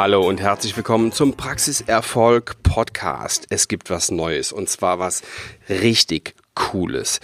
Hallo 0.00 0.24
und 0.28 0.40
herzlich 0.40 0.76
willkommen 0.76 1.10
zum 1.10 1.32
Praxiserfolg 1.32 2.62
Podcast. 2.62 3.46
Es 3.50 3.66
gibt 3.66 3.90
was 3.90 4.12
Neues 4.12 4.52
und 4.52 4.68
zwar 4.68 5.00
was 5.00 5.22
richtig 5.68 6.36
Cooles. 6.54 7.18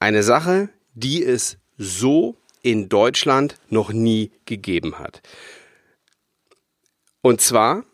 Eine 0.00 0.24
Sache, 0.24 0.70
die 0.94 1.22
es 1.22 1.56
so 1.76 2.36
in 2.62 2.88
Deutschland 2.88 3.60
noch 3.68 3.92
nie 3.92 4.32
gegeben 4.44 4.98
hat. 4.98 5.22
Und 7.22 7.40
zwar 7.40 7.84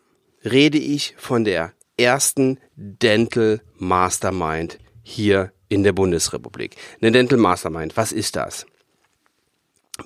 rede 0.43 0.79
ich 0.79 1.13
von 1.19 1.43
der 1.43 1.71
ersten 1.95 2.59
Dental 2.75 3.61
Mastermind 3.77 4.79
hier 5.03 5.53
in 5.69 5.83
der 5.83 5.93
Bundesrepublik. 5.93 6.75
Eine 7.01 7.11
Dental 7.11 7.37
Mastermind, 7.37 7.95
was 7.95 8.11
ist 8.11 8.35
das? 8.35 8.65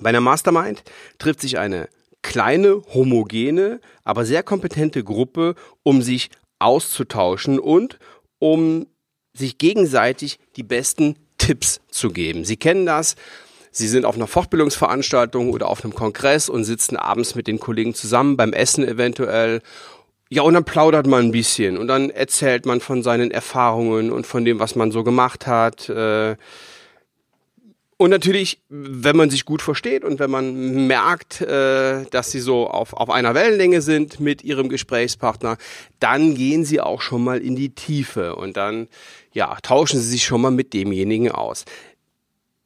Bei 0.00 0.10
einer 0.10 0.20
Mastermind 0.20 0.84
trifft 1.18 1.40
sich 1.40 1.56
eine 1.56 1.88
kleine, 2.22 2.82
homogene, 2.94 3.80
aber 4.04 4.24
sehr 4.24 4.42
kompetente 4.42 5.02
Gruppe, 5.04 5.54
um 5.82 6.02
sich 6.02 6.30
auszutauschen 6.58 7.58
und 7.58 7.98
um 8.38 8.86
sich 9.32 9.58
gegenseitig 9.58 10.38
die 10.56 10.62
besten 10.62 11.16
Tipps 11.38 11.80
zu 11.90 12.10
geben. 12.10 12.44
Sie 12.44 12.56
kennen 12.56 12.86
das. 12.86 13.16
Sie 13.70 13.88
sind 13.88 14.04
auf 14.04 14.16
einer 14.16 14.26
Fortbildungsveranstaltung 14.26 15.50
oder 15.50 15.68
auf 15.68 15.84
einem 15.84 15.94
Kongress 15.94 16.48
und 16.48 16.64
sitzen 16.64 16.96
abends 16.96 17.34
mit 17.34 17.46
den 17.46 17.60
Kollegen 17.60 17.94
zusammen 17.94 18.36
beim 18.36 18.52
Essen 18.52 18.86
eventuell. 18.86 19.62
Ja, 20.28 20.42
und 20.42 20.54
dann 20.54 20.64
plaudert 20.64 21.06
man 21.06 21.26
ein 21.26 21.32
bisschen 21.32 21.78
und 21.78 21.88
dann 21.88 22.10
erzählt 22.10 22.66
man 22.66 22.80
von 22.80 23.02
seinen 23.02 23.30
Erfahrungen 23.30 24.12
und 24.12 24.26
von 24.26 24.44
dem, 24.44 24.58
was 24.58 24.74
man 24.74 24.90
so 24.92 25.02
gemacht 25.04 25.46
hat. 25.46 25.88
Äh, 25.88 26.36
und 28.00 28.08
natürlich, 28.08 28.62
wenn 28.70 29.14
man 29.14 29.28
sich 29.28 29.44
gut 29.44 29.60
versteht 29.60 30.04
und 30.04 30.20
wenn 30.20 30.30
man 30.30 30.86
merkt, 30.86 31.42
äh, 31.42 32.06
dass 32.06 32.30
sie 32.30 32.40
so 32.40 32.66
auf, 32.66 32.94
auf 32.94 33.10
einer 33.10 33.34
Wellenlänge 33.34 33.82
sind 33.82 34.20
mit 34.20 34.42
ihrem 34.42 34.70
Gesprächspartner, 34.70 35.58
dann 35.98 36.34
gehen 36.34 36.64
sie 36.64 36.80
auch 36.80 37.02
schon 37.02 37.22
mal 37.22 37.42
in 37.42 37.56
die 37.56 37.74
Tiefe 37.74 38.36
und 38.36 38.56
dann 38.56 38.88
ja, 39.34 39.54
tauschen 39.60 40.00
sie 40.00 40.08
sich 40.08 40.24
schon 40.24 40.40
mal 40.40 40.50
mit 40.50 40.72
demjenigen 40.72 41.30
aus. 41.30 41.66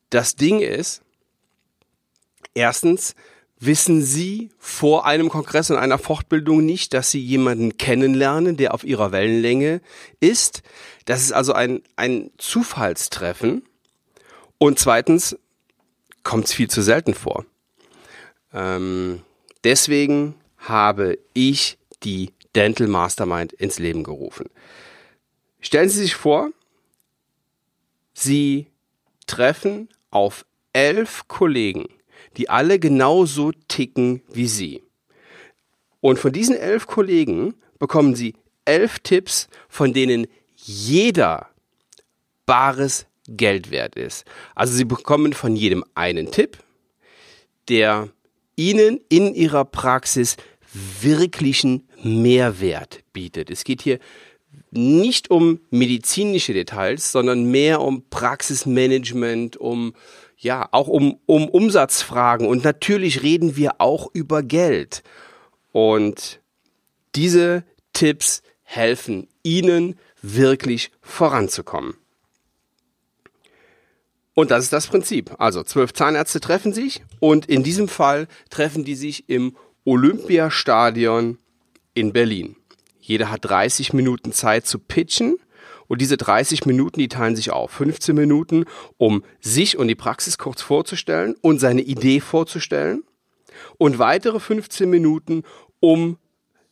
Das 0.09 0.37
Ding 0.37 0.61
ist, 0.61 1.03
erstens 2.55 3.17
wissen 3.59 4.03
sie 4.03 4.51
vor 4.57 5.05
einem 5.05 5.31
Kongress 5.31 5.69
und 5.69 5.79
einer 5.79 5.99
Fortbildung 5.99 6.65
nicht, 6.65 6.95
dass 6.95 7.11
sie 7.11 7.21
jemanden 7.21 7.77
kennenlernen, 7.77 8.57
der 8.57 8.73
auf 8.73 8.85
ihrer 8.85 9.11
Wellenlänge 9.11 9.81
ist. 10.21 10.63
Das 11.07 11.23
ist 11.23 11.33
also 11.33 11.55
ein, 11.55 11.83
ein 11.97 12.31
Zufallstreffen 12.39 13.65
und 14.59 14.79
zweitens 14.79 15.37
kommt 16.23 16.47
es 16.47 16.53
viel 16.53 16.69
zu 16.69 16.83
selten 16.83 17.15
vor. 17.15 17.45
Ähm, 18.53 19.23
deswegen 19.63 20.35
habe 20.59 21.19
ich 21.35 21.79
die 22.03 22.33
Dental 22.55 22.87
Mastermind 22.87 23.53
ins 23.53 23.79
Leben 23.79 24.05
gerufen. 24.05 24.49
Stellen 25.61 25.89
Sie 25.89 26.01
sich 26.01 26.15
vor, 26.15 26.51
Sie 28.13 28.69
treffen 29.27 29.89
auf 30.11 30.47
elf 30.73 31.27
Kollegen, 31.27 31.89
die 32.37 32.49
alle 32.49 32.79
genauso 32.79 33.53
ticken 33.69 34.23
wie 34.33 34.47
Sie. 34.47 34.83
Und 36.01 36.19
von 36.19 36.33
diesen 36.33 36.57
elf 36.57 36.87
Kollegen 36.87 37.55
bekommen 37.79 38.15
Sie 38.15 38.35
elf 38.65 38.99
Tipps, 39.01 39.49
von 39.69 39.93
denen 39.93 40.27
jeder 40.55 41.49
bares 42.47 43.07
Geld 43.29 43.71
wert 43.71 43.97
ist. 43.97 44.25
Also 44.55 44.75
Sie 44.75 44.85
bekommen 44.85 45.33
von 45.33 45.57
jedem 45.57 45.85
einen 45.95 46.31
Tipp, 46.31 46.59
der 47.69 48.09
Ihnen 48.57 49.01
in 49.09 49.35
Ihrer 49.35 49.65
Praxis 49.65 50.37
wirklichen 51.01 51.89
Mehrwert 52.03 53.01
bietet. 53.13 53.51
Es 53.51 53.65
geht 53.65 53.83
hier 53.83 53.99
nicht 54.71 55.31
um 55.31 55.61
medizinische 55.71 56.53
Details, 56.53 57.13
sondern 57.13 57.45
mehr 57.45 57.81
um 57.81 58.05
Praxismanagement, 58.11 59.57
um 59.57 59.95
ja, 60.37 60.69
auch 60.73 60.89
um, 60.89 61.19
um 61.27 61.49
Umsatzfragen 61.49 62.47
und 62.47 62.65
natürlich 62.65 63.23
reden 63.23 63.57
wir 63.57 63.81
auch 63.81 64.11
über 64.13 64.43
Geld. 64.43 65.03
Und 65.73 66.41
diese 67.15 67.65
Tipps 67.93 68.43
helfen 68.63 69.29
Ihnen 69.43 69.97
wirklich 70.21 70.91
voranzukommen. 71.01 71.95
Und 74.35 74.51
das 74.51 74.65
ist 74.65 74.73
das 74.73 74.89
Prinzip. 74.89 75.33
Also 75.39 75.63
zwölf 75.63 75.93
Zahnärzte 75.93 76.41
treffen 76.41 76.73
sich 76.73 77.03
und 77.21 77.47
in 77.47 77.63
diesem 77.63 77.89
Fall 77.89 78.27
treffen 78.51 78.85
die 78.85 78.97
sich 78.97 79.29
im 79.29 79.57
Olympiastadion 79.85 81.39
in 81.95 82.13
Berlin. 82.13 82.57
Jeder 83.01 83.31
hat 83.31 83.45
30 83.45 83.93
Minuten 83.93 84.33
Zeit 84.33 84.67
zu 84.67 84.79
pitchen 84.79 85.37
und 85.87 86.01
diese 86.01 86.17
30 86.17 86.67
Minuten, 86.67 86.99
die 86.99 87.09
teilen 87.09 87.37
sich 87.37 87.51
auf. 87.51 87.71
15 87.71 88.17
Minuten, 88.17 88.65
um 88.97 89.23
sich 89.41 89.79
und 89.79 89.89
die 89.89 89.95
Praxis 89.95 90.39
kurz 90.39 90.63
vorzustellen 90.63 91.37
und 91.41 91.61
seine 91.61 91.83
Idee 91.83 92.21
vorzustellen 92.21 93.05
und 93.79 93.99
weitere 93.99 94.41
15 94.41 94.89
Minuten, 94.89 95.43
um 95.81 96.19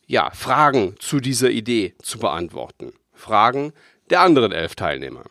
ja, 0.05 0.31
Fragen 0.31 0.95
zu 0.99 1.19
dieser 1.19 1.49
Idee 1.49 1.93
zu 2.01 2.19
beantworten. 2.19 2.93
Fragen 3.13 3.71
der 4.09 4.21
anderen 4.21 4.51
elf 4.51 4.75
Teilnehmer. 4.75 5.23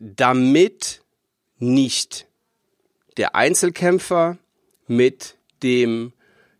Damit 0.00 1.02
nicht 1.58 2.26
der 3.16 3.34
Einzelkämpfer 3.34 4.38
mit 4.86 5.36
dem 5.62 6.12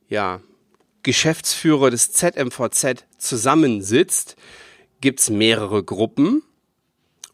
ja, 0.08 0.40
Geschäftsführer 1.02 1.90
des 1.90 2.12
ZMVZ 2.12 3.06
zusammensitzt, 3.18 4.36
gibt 5.00 5.20
es 5.20 5.30
mehrere 5.30 5.82
Gruppen. 5.82 6.42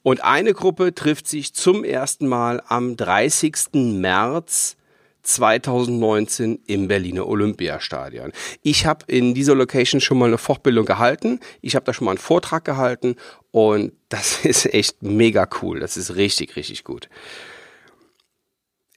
Und 0.03 0.23
eine 0.23 0.55
Gruppe 0.55 0.95
trifft 0.95 1.27
sich 1.27 1.53
zum 1.53 1.83
ersten 1.83 2.29
Mal 2.29 2.63
am 2.69 2.97
30. 2.97 3.73
März 3.73 4.77
2019 5.27 6.61
im 6.67 6.89
Berliner 6.89 7.27
Olympiastadion. 7.27 8.33
Ich 8.63 8.87
habe 8.87 9.05
in 9.09 9.35
dieser 9.35 9.55
Location 9.55 10.01
schon 10.01 10.19
mal 10.19 10.27
eine 10.27 10.39
Fortbildung 10.39 10.87
gehalten. 10.87 11.41
Ich 11.61 11.75
habe 11.75 11.85
da 11.85 11.93
schon 11.93 12.05
mal 12.05 12.13
einen 12.13 12.19
Vortrag 12.19 12.65
gehalten 12.65 13.17
und 13.51 13.93
das 14.09 14.45
ist 14.45 14.73
echt 14.73 15.03
mega 15.03 15.49
cool. 15.63 15.81
Das 15.81 15.97
ist 15.97 16.15
richtig, 16.15 16.57
richtig 16.57 16.85
gut. 16.85 17.09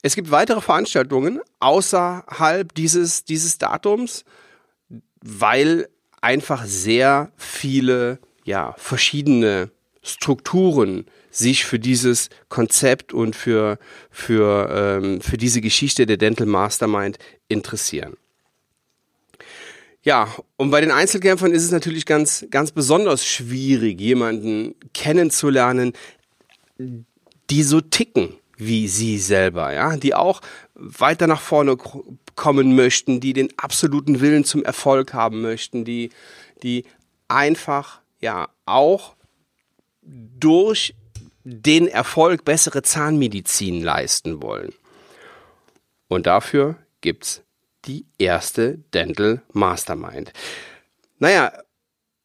Es 0.02 0.14
gibt 0.14 0.30
weitere 0.30 0.60
Veranstaltungen 0.60 1.40
außerhalb 1.58 2.74
dieses, 2.74 3.24
dieses 3.24 3.58
Datums, 3.58 4.24
weil 5.20 5.88
einfach 6.22 6.64
sehr 6.64 7.32
viele 7.36 8.18
ja, 8.44 8.74
verschiedene 8.78 9.70
Strukturen 10.02 11.06
sich 11.30 11.64
für 11.64 11.78
dieses 11.78 12.28
Konzept 12.48 13.12
und 13.12 13.36
für, 13.36 13.78
für, 14.10 15.00
ähm, 15.02 15.20
für 15.20 15.38
diese 15.38 15.60
Geschichte 15.60 16.06
der 16.06 16.16
Dental 16.16 16.46
Mastermind 16.46 17.18
interessieren. 17.48 18.16
Ja, 20.02 20.34
und 20.56 20.70
bei 20.70 20.80
den 20.80 20.90
Einzelkämpfern 20.90 21.52
ist 21.52 21.64
es 21.64 21.72
natürlich 21.72 22.06
ganz, 22.06 22.46
ganz 22.50 22.72
besonders 22.72 23.26
schwierig, 23.26 24.00
jemanden 24.00 24.74
kennenzulernen, 24.94 25.92
die 26.78 27.62
so 27.62 27.80
ticken 27.80 28.40
wie 28.60 28.88
sie 28.88 29.18
selber, 29.18 29.72
ja, 29.72 29.96
die 29.96 30.14
auch 30.14 30.42
weiter 30.74 31.26
nach 31.26 31.40
vorne 31.40 31.76
kommen 32.34 32.76
möchten, 32.76 33.20
die 33.20 33.32
den 33.32 33.48
absoluten 33.58 34.20
Willen 34.20 34.44
zum 34.44 34.62
Erfolg 34.62 35.14
haben 35.14 35.40
möchten, 35.40 35.84
die, 35.84 36.10
die 36.62 36.84
einfach, 37.26 38.00
ja, 38.20 38.48
auch 38.66 39.16
durch 40.02 40.94
den 41.44 41.88
Erfolg 41.88 42.44
bessere 42.44 42.82
Zahnmedizin 42.82 43.82
leisten 43.82 44.42
wollen. 44.42 44.72
Und 46.08 46.26
dafür 46.26 46.76
gibt's 47.00 47.42
die 47.86 48.04
erste 48.18 48.78
Dental 48.92 49.42
Mastermind. 49.52 50.32
Naja, 51.18 51.52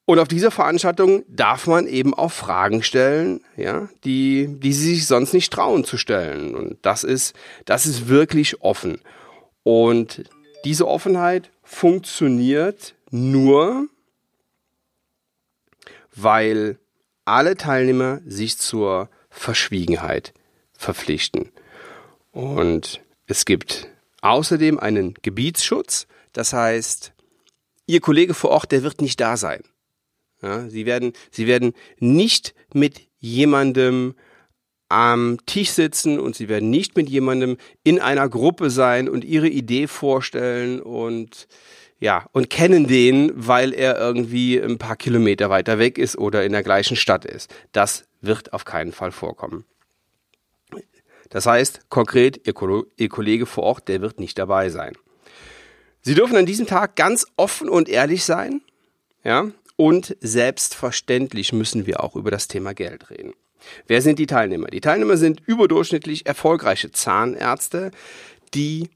und 0.06 0.20
auf 0.20 0.28
dieser 0.28 0.52
Veranstaltung 0.52 1.24
darf 1.28 1.66
man 1.66 1.88
eben 1.88 2.14
auch 2.14 2.32
Fragen 2.32 2.84
stellen, 2.84 3.42
ja, 3.58 3.90
die, 4.04 4.48
die 4.60 4.74
sie 4.74 4.96
sich 4.96 5.08
sonst 5.08 5.34
nicht 5.34 5.52
trauen 5.52 5.84
zu 5.84 5.98
stellen. 5.98 6.54
Und 6.54 6.78
das 6.84 7.04
ist, 7.04 7.36
das 7.66 7.88
ist 7.88 8.08
wirklich 8.08 8.62
offen. 8.62 9.02
Und 9.64 10.30
diese 10.64 10.88
Offenheit 10.88 11.50
funktioniert 11.64 12.94
nur, 13.10 13.88
weil 16.14 16.78
alle 17.26 17.58
Teilnehmer 17.58 18.22
sich 18.26 18.58
zur 18.58 19.10
Verschwiegenheit 19.30 20.34
verpflichten. 20.74 21.52
Und 22.32 23.02
es 23.28 23.46
gibt 23.46 23.90
außerdem 24.22 24.80
einen 24.80 25.16
Gebietsschutz. 25.22 26.08
Das 26.34 26.54
heißt, 26.54 27.14
Ihr 27.88 28.02
Kollege 28.02 28.34
vor 28.34 28.50
Ort, 28.52 28.72
der 28.72 28.84
wird 28.84 29.02
nicht 29.02 29.20
da 29.20 29.38
sein. 29.38 29.62
Ja, 30.42 30.70
Sie 30.70 30.86
werden, 30.86 31.14
Sie 31.32 31.48
werden 31.48 31.74
nicht 32.00 32.56
mit 32.74 33.02
jemandem 33.20 34.16
am 34.90 35.38
Tisch 35.46 35.72
sitzen 35.72 36.20
und 36.20 36.36
sie 36.36 36.48
werden 36.48 36.70
nicht 36.70 36.96
mit 36.96 37.10
jemandem 37.10 37.58
in 37.84 38.00
einer 38.00 38.30
Gruppe 38.30 38.70
sein 38.70 39.10
und 39.10 39.24
ihre 39.24 39.48
Idee 39.48 39.88
vorstellen 39.88 40.80
und 40.82 41.48
ja, 42.00 42.28
und 42.34 42.50
kennen 42.50 42.88
den, 42.88 43.32
weil 43.36 43.74
er 43.74 43.98
irgendwie 43.98 44.60
ein 44.60 44.78
paar 44.78 44.96
Kilometer 44.96 45.50
weiter 45.50 45.80
weg 45.80 45.98
ist 45.98 46.18
oder 46.18 46.44
in 46.44 46.52
der 46.52 46.62
gleichen 46.62 46.98
Stadt 46.98 47.26
ist. 47.26 47.54
Das 47.72 48.06
wird 48.22 48.54
auf 48.54 48.66
keinen 48.66 48.92
Fall 48.92 49.12
vorkommen. 49.12 49.66
Das 51.30 51.46
heißt, 51.46 51.90
konkret, 51.90 52.46
Ihr, 52.46 52.54
Ihr 52.98 53.10
Kollege 53.10 53.46
vor 53.46 53.64
Ort, 53.64 53.88
der 53.88 54.02
wird 54.02 54.20
nicht 54.20 54.38
dabei 54.38 54.70
sein. 54.70 54.94
Sie 56.02 56.14
dürfen 56.14 56.38
an 56.38 56.46
diesem 56.46 56.68
Tag 56.68 56.96
ganz 56.96 57.26
offen 57.36 57.70
und 57.70 57.90
ehrlich 57.90 58.24
sein, 58.24 58.62
ja, 59.24 59.50
und 59.76 60.16
selbstverständlich 60.22 61.52
müssen 61.52 61.88
wir 61.88 62.04
auch 62.04 62.16
über 62.16 62.30
das 62.30 62.48
Thema 62.48 62.74
Geld 62.74 63.10
reden. 63.10 63.34
Wer 63.88 64.02
sind 64.02 64.20
die 64.20 64.28
Teilnehmer? 64.28 64.68
Die 64.68 64.82
Teilnehmer 64.82 65.18
sind 65.18 65.42
überdurchschnittlich 65.46 66.26
erfolgreiche 66.26 66.92
Zahnärzte, 66.92 67.92
die 68.54 68.90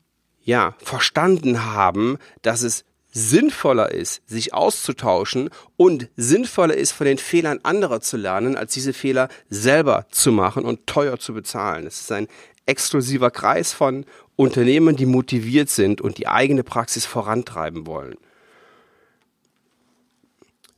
ja 0.44 0.76
verstanden 0.80 1.66
haben, 1.66 2.18
dass 2.42 2.62
es 2.62 2.86
sinnvoller 3.12 3.92
ist, 3.92 4.22
sich 4.30 4.54
auszutauschen 4.54 5.50
und 5.78 6.10
sinnvoller 6.16 6.76
ist, 6.76 6.92
von 6.92 7.08
den 7.08 7.18
Fehlern 7.18 7.60
anderer 7.64 8.02
zu 8.02 8.18
lernen, 8.18 8.56
als 8.56 8.74
diese 8.74 8.94
Fehler 8.94 9.30
selber 9.50 10.06
zu 10.12 10.32
machen 10.32 10.64
und 10.64 10.86
teuer 10.86 11.18
zu 11.18 11.34
bezahlen. 11.34 11.88
Es 11.88 12.02
ist 12.02 12.12
ein 12.12 12.28
exklusiver 12.66 13.32
Kreis 13.32 13.74
von 13.74 14.06
Unternehmen, 14.36 14.96
die 14.96 15.08
motiviert 15.08 15.70
sind 15.70 16.02
und 16.02 16.18
die 16.18 16.28
eigene 16.28 16.64
Praxis 16.64 17.06
vorantreiben 17.06 17.88
wollen. 17.88 18.16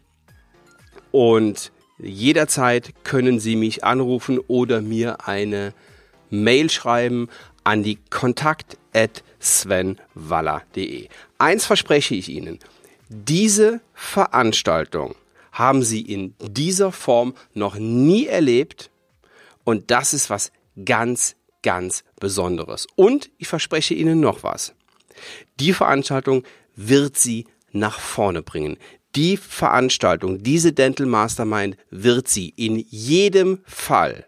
Und 1.11 1.71
jederzeit 1.99 3.03
können 3.03 3.39
Sie 3.39 3.55
mich 3.55 3.83
anrufen 3.83 4.39
oder 4.39 4.81
mir 4.81 5.27
eine 5.27 5.73
Mail 6.29 6.69
schreiben 6.69 7.29
an 7.63 7.83
die 7.83 7.97
kontakt 8.09 8.77
svenwaller.de. 9.39 11.09
Eins 11.37 11.65
verspreche 11.65 12.15
ich 12.15 12.29
Ihnen. 12.29 12.59
Diese 13.09 13.81
Veranstaltung 13.93 15.15
haben 15.51 15.83
Sie 15.83 16.01
in 16.01 16.35
dieser 16.39 16.91
Form 16.91 17.33
noch 17.53 17.75
nie 17.75 18.27
erlebt 18.27 18.89
und 19.63 19.91
das 19.91 20.13
ist 20.13 20.29
was 20.29 20.51
ganz, 20.85 21.35
ganz 21.61 22.03
Besonderes. 22.19 22.87
Und 22.95 23.29
ich 23.37 23.47
verspreche 23.47 23.93
Ihnen 23.93 24.19
noch 24.19 24.43
was. 24.43 24.73
Die 25.59 25.73
Veranstaltung 25.73 26.43
wird 26.77 27.17
Sie 27.17 27.45
nach 27.73 27.99
vorne 27.99 28.41
bringen. 28.41 28.77
Die 29.15 29.35
Veranstaltung, 29.35 30.43
diese 30.43 30.71
Dental 30.71 31.07
Mastermind 31.07 31.75
wird 31.89 32.29
Sie 32.29 32.49
in 32.49 32.77
jedem 32.89 33.59
Fall 33.65 34.25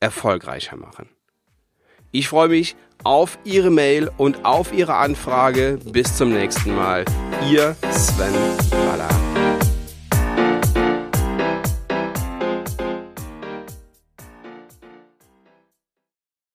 erfolgreicher 0.00 0.76
machen. 0.76 1.08
Ich 2.10 2.28
freue 2.28 2.48
mich 2.48 2.76
auf 3.04 3.38
Ihre 3.44 3.70
Mail 3.70 4.10
und 4.16 4.44
auf 4.44 4.72
Ihre 4.72 4.94
Anfrage. 4.94 5.78
Bis 5.84 6.16
zum 6.16 6.32
nächsten 6.32 6.74
Mal. 6.74 7.04
Ihr 7.50 7.76
Sven 7.92 8.34